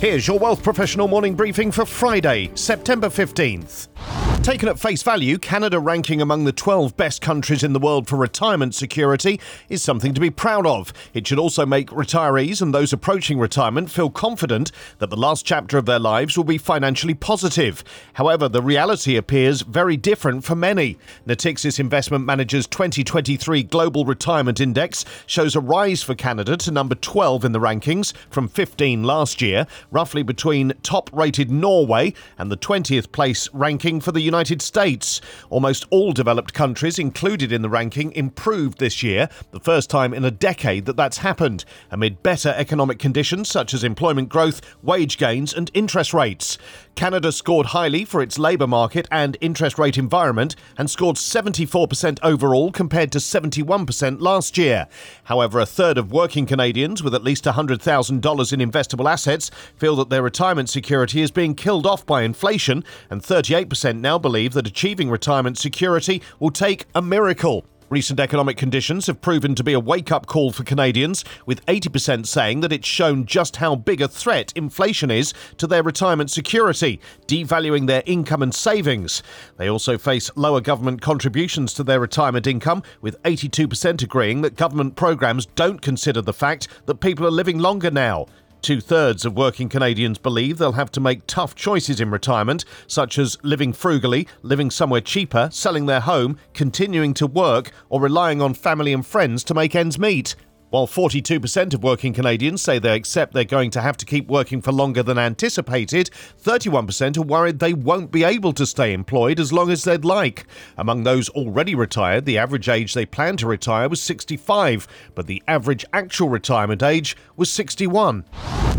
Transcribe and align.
Here's 0.00 0.26
your 0.26 0.38
Wealth 0.38 0.62
Professional 0.62 1.08
morning 1.08 1.34
briefing 1.34 1.70
for 1.70 1.84
Friday, 1.84 2.50
September 2.54 3.08
15th. 3.08 4.29
Taken 4.42 4.70
at 4.70 4.80
face 4.80 5.02
value, 5.02 5.36
Canada 5.36 5.78
ranking 5.78 6.22
among 6.22 6.44
the 6.44 6.52
12 6.52 6.96
best 6.96 7.20
countries 7.20 7.62
in 7.62 7.74
the 7.74 7.78
world 7.78 8.08
for 8.08 8.16
retirement 8.16 8.74
security 8.74 9.38
is 9.68 9.82
something 9.82 10.14
to 10.14 10.20
be 10.20 10.30
proud 10.30 10.66
of. 10.66 10.94
It 11.12 11.26
should 11.26 11.38
also 11.38 11.66
make 11.66 11.90
retirees 11.90 12.62
and 12.62 12.72
those 12.72 12.90
approaching 12.90 13.38
retirement 13.38 13.90
feel 13.90 14.08
confident 14.08 14.72
that 14.96 15.10
the 15.10 15.16
last 15.16 15.44
chapter 15.44 15.76
of 15.76 15.84
their 15.84 15.98
lives 15.98 16.38
will 16.38 16.44
be 16.44 16.56
financially 16.56 17.12
positive. 17.12 17.84
However, 18.14 18.48
the 18.48 18.62
reality 18.62 19.14
appears 19.14 19.60
very 19.60 19.98
different 19.98 20.42
for 20.42 20.54
many. 20.54 20.96
Natixis 21.26 21.78
Investment 21.78 22.24
Manager's 22.24 22.66
2023 22.66 23.64
Global 23.64 24.06
Retirement 24.06 24.58
Index 24.58 25.04
shows 25.26 25.54
a 25.54 25.60
rise 25.60 26.02
for 26.02 26.14
Canada 26.14 26.56
to 26.56 26.70
number 26.70 26.94
12 26.94 27.44
in 27.44 27.52
the 27.52 27.60
rankings 27.60 28.14
from 28.30 28.48
15 28.48 29.04
last 29.04 29.42
year, 29.42 29.66
roughly 29.90 30.22
between 30.22 30.72
top 30.82 31.10
rated 31.12 31.50
Norway 31.50 32.14
and 32.38 32.50
the 32.50 32.56
20th 32.56 33.12
place 33.12 33.46
ranking 33.52 34.00
for 34.00 34.12
the 34.12 34.29
United 34.30 34.62
States. 34.62 35.20
Almost 35.50 35.86
all 35.90 36.12
developed 36.12 36.54
countries 36.54 37.00
included 37.00 37.50
in 37.50 37.62
the 37.62 37.68
ranking 37.68 38.12
improved 38.12 38.78
this 38.78 39.02
year, 39.02 39.28
the 39.50 39.58
first 39.58 39.90
time 39.90 40.14
in 40.14 40.24
a 40.24 40.30
decade 40.30 40.84
that 40.84 40.96
that's 40.96 41.18
happened, 41.18 41.64
amid 41.90 42.22
better 42.22 42.54
economic 42.56 43.00
conditions 43.00 43.48
such 43.48 43.74
as 43.74 43.82
employment 43.82 44.28
growth, 44.28 44.60
wage 44.82 45.18
gains, 45.18 45.52
and 45.52 45.68
interest 45.74 46.14
rates. 46.14 46.58
Canada 47.00 47.32
scored 47.32 47.68
highly 47.68 48.04
for 48.04 48.20
its 48.20 48.38
labour 48.38 48.66
market 48.66 49.08
and 49.10 49.38
interest 49.40 49.78
rate 49.78 49.96
environment 49.96 50.54
and 50.76 50.90
scored 50.90 51.16
74% 51.16 52.18
overall 52.22 52.70
compared 52.70 53.10
to 53.10 53.16
71% 53.16 54.20
last 54.20 54.58
year. 54.58 54.86
However, 55.24 55.60
a 55.60 55.64
third 55.64 55.96
of 55.96 56.12
working 56.12 56.44
Canadians 56.44 57.02
with 57.02 57.14
at 57.14 57.24
least 57.24 57.44
$100,000 57.44 58.52
in 58.52 58.70
investable 58.70 59.10
assets 59.10 59.50
feel 59.76 59.96
that 59.96 60.10
their 60.10 60.22
retirement 60.22 60.68
security 60.68 61.22
is 61.22 61.30
being 61.30 61.54
killed 61.54 61.86
off 61.86 62.04
by 62.04 62.20
inflation, 62.20 62.84
and 63.08 63.22
38% 63.22 63.98
now 64.00 64.18
believe 64.18 64.52
that 64.52 64.66
achieving 64.66 65.08
retirement 65.08 65.56
security 65.56 66.20
will 66.38 66.50
take 66.50 66.84
a 66.94 67.00
miracle. 67.00 67.64
Recent 67.90 68.20
economic 68.20 68.56
conditions 68.56 69.08
have 69.08 69.20
proven 69.20 69.56
to 69.56 69.64
be 69.64 69.72
a 69.72 69.80
wake 69.80 70.12
up 70.12 70.26
call 70.26 70.52
for 70.52 70.62
Canadians, 70.62 71.24
with 71.44 71.66
80% 71.66 72.24
saying 72.24 72.60
that 72.60 72.72
it's 72.72 72.86
shown 72.86 73.26
just 73.26 73.56
how 73.56 73.74
big 73.74 74.00
a 74.00 74.06
threat 74.06 74.52
inflation 74.54 75.10
is 75.10 75.34
to 75.56 75.66
their 75.66 75.82
retirement 75.82 76.30
security, 76.30 77.00
devaluing 77.26 77.88
their 77.88 78.04
income 78.06 78.44
and 78.44 78.54
savings. 78.54 79.24
They 79.56 79.68
also 79.68 79.98
face 79.98 80.30
lower 80.36 80.60
government 80.60 81.00
contributions 81.00 81.74
to 81.74 81.82
their 81.82 81.98
retirement 81.98 82.46
income, 82.46 82.84
with 83.00 83.20
82% 83.24 84.04
agreeing 84.04 84.42
that 84.42 84.54
government 84.54 84.94
programs 84.94 85.46
don't 85.46 85.82
consider 85.82 86.22
the 86.22 86.32
fact 86.32 86.68
that 86.86 87.00
people 87.00 87.26
are 87.26 87.32
living 87.32 87.58
longer 87.58 87.90
now. 87.90 88.26
Two 88.62 88.80
thirds 88.80 89.24
of 89.24 89.36
working 89.36 89.70
Canadians 89.70 90.18
believe 90.18 90.58
they'll 90.58 90.72
have 90.72 90.92
to 90.92 91.00
make 91.00 91.26
tough 91.26 91.54
choices 91.54 91.98
in 91.98 92.10
retirement, 92.10 92.66
such 92.86 93.18
as 93.18 93.38
living 93.42 93.72
frugally, 93.72 94.28
living 94.42 94.70
somewhere 94.70 95.00
cheaper, 95.00 95.48
selling 95.50 95.86
their 95.86 96.00
home, 96.00 96.36
continuing 96.52 97.14
to 97.14 97.26
work, 97.26 97.70
or 97.88 98.00
relying 98.02 98.42
on 98.42 98.52
family 98.52 98.92
and 98.92 99.06
friends 99.06 99.42
to 99.44 99.54
make 99.54 99.74
ends 99.74 99.98
meet. 99.98 100.36
While 100.70 100.86
42% 100.86 101.74
of 101.74 101.82
working 101.82 102.12
Canadians 102.12 102.62
say 102.62 102.78
they 102.78 102.94
accept 102.94 103.34
they're 103.34 103.44
going 103.44 103.72
to 103.72 103.80
have 103.80 103.96
to 103.96 104.06
keep 104.06 104.28
working 104.28 104.62
for 104.62 104.70
longer 104.70 105.02
than 105.02 105.18
anticipated, 105.18 106.10
31% 106.40 107.16
are 107.16 107.22
worried 107.22 107.58
they 107.58 107.74
won't 107.74 108.12
be 108.12 108.22
able 108.22 108.52
to 108.52 108.64
stay 108.64 108.92
employed 108.92 109.40
as 109.40 109.52
long 109.52 109.68
as 109.72 109.82
they'd 109.82 110.04
like. 110.04 110.46
Among 110.78 111.02
those 111.02 111.28
already 111.30 111.74
retired, 111.74 112.24
the 112.24 112.38
average 112.38 112.68
age 112.68 112.94
they 112.94 113.04
plan 113.04 113.36
to 113.38 113.48
retire 113.48 113.88
was 113.88 114.00
65, 114.00 114.86
but 115.16 115.26
the 115.26 115.42
average 115.48 115.84
actual 115.92 116.28
retirement 116.28 116.84
age 116.84 117.16
was 117.36 117.50
61. 117.50 118.24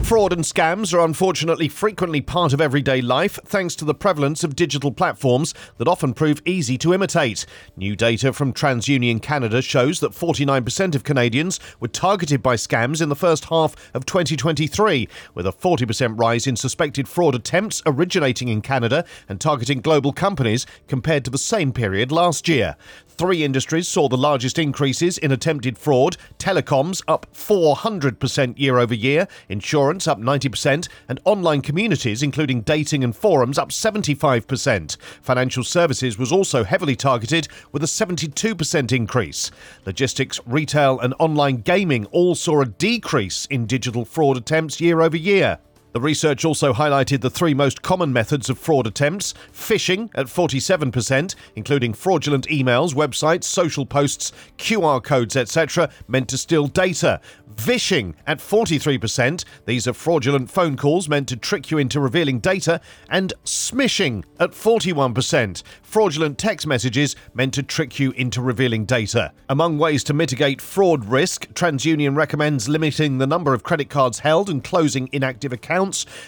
Fraud 0.03 0.33
and 0.33 0.43
scams 0.43 0.93
are 0.93 1.05
unfortunately 1.05 1.69
frequently 1.69 2.21
part 2.21 2.53
of 2.53 2.59
everyday 2.59 3.01
life 3.01 3.37
thanks 3.45 3.75
to 3.75 3.85
the 3.85 3.93
prevalence 3.93 4.43
of 4.43 4.55
digital 4.55 4.91
platforms 4.91 5.53
that 5.77 5.87
often 5.87 6.13
prove 6.13 6.41
easy 6.43 6.77
to 6.77 6.93
imitate. 6.93 7.45
New 7.77 7.95
data 7.95 8.33
from 8.33 8.51
TransUnion 8.51 9.21
Canada 9.21 9.61
shows 9.61 9.99
that 9.99 10.11
49% 10.11 10.95
of 10.95 11.03
Canadians 11.03 11.59
were 11.81 11.89
targeted 11.89 12.41
by 12.41 12.55
scams 12.55 13.01
in 13.01 13.09
the 13.09 13.15
first 13.15 13.45
half 13.45 13.75
of 13.93 14.05
2023, 14.05 15.09
with 15.33 15.45
a 15.45 15.51
40% 15.51 16.17
rise 16.17 16.47
in 16.47 16.55
suspected 16.55 17.09
fraud 17.09 17.35
attempts 17.35 17.81
originating 17.85 18.47
in 18.47 18.61
Canada 18.61 19.03
and 19.27 19.41
targeting 19.41 19.81
global 19.81 20.13
companies 20.13 20.65
compared 20.87 21.25
to 21.25 21.31
the 21.31 21.37
same 21.37 21.73
period 21.73 22.11
last 22.11 22.47
year. 22.47 22.77
Three 23.21 23.43
industries 23.43 23.87
saw 23.87 24.09
the 24.09 24.17
largest 24.17 24.57
increases 24.57 25.19
in 25.19 25.31
attempted 25.31 25.77
fraud 25.77 26.17
telecoms 26.39 27.03
up 27.07 27.31
400% 27.35 28.57
year 28.57 28.79
over 28.79 28.95
year, 28.95 29.27
insurance 29.47 30.07
up 30.07 30.19
90%, 30.19 30.89
and 31.07 31.19
online 31.23 31.61
communities, 31.61 32.23
including 32.23 32.61
dating 32.61 33.03
and 33.03 33.15
forums, 33.15 33.59
up 33.59 33.69
75%. 33.69 34.97
Financial 35.21 35.63
services 35.63 36.17
was 36.17 36.31
also 36.31 36.63
heavily 36.63 36.95
targeted 36.95 37.47
with 37.71 37.83
a 37.83 37.85
72% 37.85 38.91
increase. 38.91 39.51
Logistics, 39.85 40.39
retail, 40.47 40.99
and 40.99 41.13
online 41.19 41.57
gaming 41.57 42.07
all 42.07 42.33
saw 42.33 42.61
a 42.61 42.65
decrease 42.65 43.45
in 43.51 43.67
digital 43.67 44.03
fraud 44.03 44.35
attempts 44.35 44.81
year 44.81 44.99
over 44.99 45.15
year. 45.15 45.59
The 45.93 45.99
research 45.99 46.45
also 46.45 46.71
highlighted 46.73 47.19
the 47.19 47.29
three 47.29 47.53
most 47.53 47.81
common 47.81 48.13
methods 48.13 48.49
of 48.49 48.57
fraud 48.57 48.87
attempts 48.87 49.33
phishing 49.51 50.09
at 50.15 50.27
47%, 50.27 51.35
including 51.55 51.93
fraudulent 51.93 52.47
emails, 52.47 52.93
websites, 52.93 53.43
social 53.43 53.85
posts, 53.85 54.31
QR 54.57 55.03
codes, 55.03 55.35
etc., 55.35 55.89
meant 56.07 56.29
to 56.29 56.37
steal 56.37 56.67
data. 56.67 57.19
Vishing 57.57 58.15
at 58.25 58.39
43%, 58.39 59.43
these 59.65 59.87
are 59.87 59.93
fraudulent 59.93 60.49
phone 60.49 60.77
calls 60.77 61.09
meant 61.09 61.27
to 61.27 61.35
trick 61.35 61.69
you 61.69 61.77
into 61.77 61.99
revealing 61.99 62.39
data. 62.39 62.79
And 63.09 63.33
smishing 63.43 64.23
at 64.39 64.51
41%, 64.51 65.61
fraudulent 65.81 66.37
text 66.37 66.65
messages 66.65 67.15
meant 67.33 67.53
to 67.55 67.63
trick 67.63 67.99
you 67.99 68.11
into 68.11 68.41
revealing 68.41 68.85
data. 68.85 69.33
Among 69.49 69.77
ways 69.77 70.03
to 70.05 70.13
mitigate 70.13 70.61
fraud 70.61 71.05
risk, 71.05 71.47
TransUnion 71.53 72.15
recommends 72.15 72.69
limiting 72.69 73.17
the 73.17 73.27
number 73.27 73.53
of 73.53 73.63
credit 73.63 73.89
cards 73.89 74.19
held 74.19 74.49
and 74.49 74.63
closing 74.63 75.09
inactive 75.11 75.51
accounts, 75.51 75.80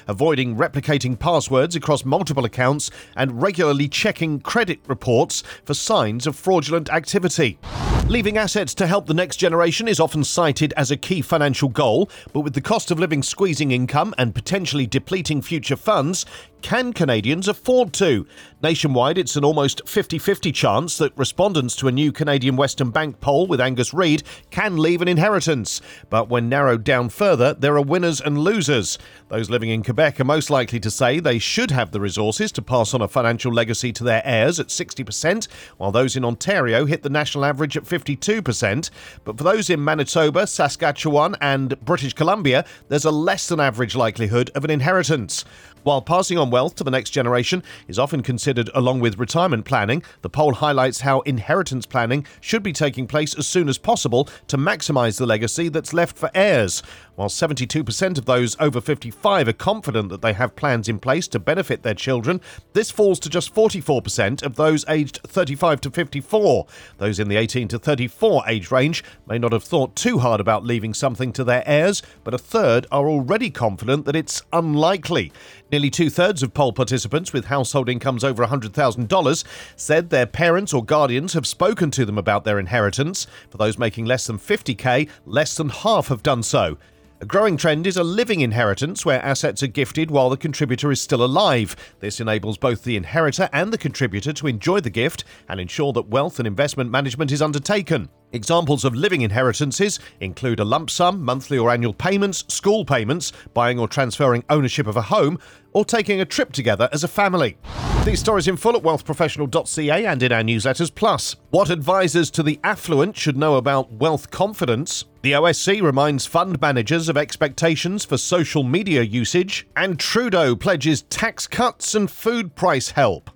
avoiding 0.07 0.55
replicating 0.55 1.17
passwords 1.17 1.75
across 1.75 2.03
multiple 2.03 2.45
accounts, 2.45 2.89
and 3.15 3.41
regularly 3.41 3.87
checking 3.87 4.39
credit 4.39 4.79
reports 4.87 5.43
for 5.63 5.73
signs 5.73 6.25
of 6.25 6.35
fraudulent 6.35 6.89
activity. 6.89 7.59
Leaving 8.07 8.37
assets 8.37 8.73
to 8.73 8.85
help 8.85 9.05
the 9.05 9.13
next 9.13 9.37
generation 9.37 9.87
is 9.87 9.99
often 9.99 10.23
cited 10.23 10.73
as 10.75 10.91
a 10.91 10.97
key 10.97 11.21
financial 11.21 11.69
goal, 11.69 12.09
but 12.33 12.41
with 12.41 12.53
the 12.53 12.61
cost 12.61 12.91
of 12.91 12.99
living 12.99 13.23
squeezing 13.23 13.71
income 13.71 14.13
and 14.17 14.35
potentially 14.35 14.85
depleting 14.85 15.41
future 15.41 15.77
funds, 15.77 16.25
can 16.63 16.93
Canadians 16.93 17.47
afford 17.47 17.93
to? 17.93 18.25
Nationwide, 18.63 19.17
it's 19.17 19.35
an 19.35 19.43
almost 19.43 19.87
50 19.87 20.17
50 20.17 20.53
chance 20.53 20.97
that 20.97 21.15
respondents 21.17 21.75
to 21.75 21.89
a 21.89 21.91
new 21.91 22.13
Canadian 22.13 22.55
Western 22.55 22.89
Bank 22.89 23.19
poll 23.19 23.45
with 23.45 23.59
Angus 23.59 23.93
Reid 23.93 24.23
can 24.49 24.77
leave 24.77 25.01
an 25.01 25.09
inheritance. 25.09 25.81
But 26.09 26.29
when 26.29 26.47
narrowed 26.47 26.85
down 26.85 27.09
further, 27.09 27.53
there 27.53 27.75
are 27.75 27.81
winners 27.81 28.21
and 28.21 28.37
losers. 28.37 28.97
Those 29.27 29.49
living 29.49 29.69
in 29.69 29.83
Quebec 29.83 30.21
are 30.21 30.23
most 30.23 30.49
likely 30.49 30.79
to 30.79 30.89
say 30.89 31.19
they 31.19 31.39
should 31.39 31.71
have 31.71 31.91
the 31.91 31.99
resources 31.99 32.53
to 32.53 32.61
pass 32.61 32.93
on 32.93 33.01
a 33.01 33.07
financial 33.09 33.51
legacy 33.51 33.91
to 33.91 34.03
their 34.05 34.21
heirs 34.23 34.59
at 34.61 34.67
60%, 34.67 35.49
while 35.77 35.91
those 35.91 36.15
in 36.15 36.23
Ontario 36.23 36.85
hit 36.85 37.03
the 37.03 37.09
national 37.09 37.43
average 37.43 37.75
at 37.75 37.83
52%. 37.83 38.89
But 39.25 39.37
for 39.37 39.43
those 39.43 39.69
in 39.69 39.83
Manitoba, 39.83 40.47
Saskatchewan, 40.47 41.35
and 41.41 41.77
British 41.81 42.13
Columbia, 42.13 42.63
there's 42.87 43.03
a 43.03 43.11
less 43.11 43.49
than 43.49 43.59
average 43.59 43.95
likelihood 43.95 44.49
of 44.55 44.63
an 44.63 44.71
inheritance. 44.71 45.43
While 45.83 46.01
passing 46.01 46.37
on 46.37 46.49
wealth 46.49 46.75
to 46.75 46.85
the 46.85 46.91
next 46.91 47.09
generation 47.09 47.61
is 47.89 47.99
often 47.99 48.23
considered 48.23 48.69
along 48.73 49.01
with 49.01 49.19
retirement 49.19 49.65
planning, 49.65 50.01
the 50.21 50.29
poll 50.29 50.53
highlights 50.53 51.01
how 51.01 51.19
inheritance 51.21 51.85
planning 51.85 52.25
should 52.39 52.63
be 52.63 52.71
taking 52.71 53.05
place 53.05 53.37
as 53.37 53.47
soon 53.47 53.67
as 53.67 53.77
possible 53.77 54.29
to 54.47 54.57
maximise 54.57 55.17
the 55.17 55.25
legacy 55.25 55.67
that's 55.67 55.93
left 55.93 56.17
for 56.17 56.31
heirs. 56.33 56.83
While 57.15 57.27
72% 57.27 58.17
of 58.17 58.25
those 58.25 58.55
over 58.59 58.81
55 58.81 59.47
are 59.47 59.53
confident 59.53 60.09
that 60.09 60.21
they 60.21 60.33
have 60.33 60.55
plans 60.55 60.87
in 60.87 60.99
place 60.99 61.27
to 61.27 61.39
benefit 61.39 61.83
their 61.83 61.93
children, 61.93 62.41
this 62.71 62.89
falls 62.89 63.19
to 63.19 63.29
just 63.29 63.53
44% 63.53 64.41
of 64.41 64.55
those 64.55 64.85
aged 64.87 65.19
35 65.27 65.81
to 65.81 65.91
54. 65.91 66.65
Those 66.97 67.19
in 67.19 67.27
the 67.27 67.35
18 67.35 67.67
to 67.67 67.77
34 67.77 68.43
age 68.47 68.71
range 68.71 69.03
may 69.27 69.37
not 69.37 69.51
have 69.51 69.63
thought 69.63 69.95
too 69.95 70.19
hard 70.19 70.39
about 70.39 70.65
leaving 70.65 70.93
something 70.93 71.33
to 71.33 71.43
their 71.43 71.63
heirs, 71.67 72.01
but 72.23 72.33
a 72.33 72.39
third 72.39 72.87
are 72.91 73.07
already 73.07 73.51
confident 73.51 74.05
that 74.05 74.15
it's 74.15 74.41
unlikely. 74.53 75.31
Nearly 75.73 75.89
two 75.89 76.11
thirds 76.11 76.43
of 76.43 76.53
poll 76.53 76.71
participants 76.71 77.33
with 77.33 77.45
household 77.45 77.89
incomes 77.89 78.23
over 78.23 78.45
$100,000 78.45 79.43
said 79.75 80.11
their 80.11 80.27
parents 80.27 80.71
or 80.71 80.85
guardians 80.85 81.33
have 81.33 81.47
spoken 81.47 81.89
to 81.89 82.05
them 82.05 82.19
about 82.19 82.43
their 82.43 82.59
inheritance. 82.59 83.25
For 83.49 83.57
those 83.57 83.79
making 83.79 84.05
less 84.05 84.27
than 84.27 84.37
50k, 84.37 85.09
less 85.25 85.57
than 85.57 85.69
half 85.69 86.09
have 86.09 86.21
done 86.21 86.43
so. 86.43 86.77
A 87.21 87.25
growing 87.25 87.57
trend 87.57 87.87
is 87.87 87.97
a 87.97 88.03
living 88.03 88.41
inheritance 88.41 89.03
where 89.03 89.19
assets 89.25 89.63
are 89.63 89.67
gifted 89.67 90.11
while 90.11 90.29
the 90.29 90.37
contributor 90.37 90.91
is 90.91 91.01
still 91.01 91.23
alive. 91.23 91.75
This 92.01 92.19
enables 92.19 92.59
both 92.59 92.83
the 92.83 92.95
inheritor 92.95 93.49
and 93.51 93.73
the 93.73 93.77
contributor 93.79 94.31
to 94.31 94.45
enjoy 94.45 94.79
the 94.79 94.91
gift 94.91 95.23
and 95.49 95.59
ensure 95.59 95.91
that 95.93 96.07
wealth 96.07 96.37
and 96.37 96.45
investment 96.45 96.91
management 96.91 97.31
is 97.31 97.41
undertaken. 97.41 98.09
Examples 98.33 98.83
of 98.83 98.95
living 98.95 99.21
inheritances 99.21 99.99
include 100.19 100.59
a 100.59 100.65
lump 100.65 100.89
sum, 100.89 101.21
monthly 101.23 101.59
or 101.59 101.69
annual 101.69 101.93
payments, 101.93 102.43
school 102.47 102.83
payments, 102.83 103.31
buying 103.53 103.77
or 103.77 103.87
transferring 103.87 104.43
ownership 104.49 104.87
of 104.87 104.97
a 104.97 105.03
home, 105.03 105.37
or 105.73 105.85
taking 105.85 106.19
a 106.19 106.25
trip 106.25 106.51
together 106.51 106.89
as 106.91 107.03
a 107.03 107.07
family. 107.07 107.57
These 108.05 108.19
stories 108.19 108.47
in 108.47 108.57
full 108.57 108.75
at 108.75 108.81
wealthprofessional.ca 108.81 110.05
and 110.05 110.23
in 110.23 110.31
our 110.31 110.41
newsletters. 110.41 110.93
Plus, 110.93 111.35
what 111.51 111.69
advisors 111.69 112.31
to 112.31 112.41
the 112.41 112.59
affluent 112.63 113.15
should 113.15 113.37
know 113.37 113.55
about 113.55 113.91
wealth 113.93 114.31
confidence. 114.31 115.05
The 115.21 115.33
OSC 115.33 115.83
reminds 115.83 116.25
fund 116.25 116.59
managers 116.59 117.09
of 117.09 117.17
expectations 117.17 118.03
for 118.03 118.17
social 118.17 118.63
media 118.63 119.03
usage. 119.03 119.67
And 119.75 119.99
Trudeau 119.99 120.55
pledges 120.55 121.03
tax 121.03 121.45
cuts 121.45 121.93
and 121.93 122.09
food 122.09 122.55
price 122.55 122.89
help. 122.89 123.29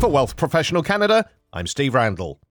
For 0.00 0.08
Wealth 0.08 0.36
Professional 0.36 0.82
Canada, 0.82 1.28
I'm 1.52 1.66
Steve 1.66 1.94
Randall. 1.94 2.40